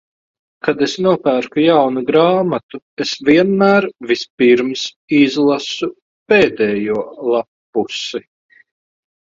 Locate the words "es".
0.85-0.93, 3.05-3.11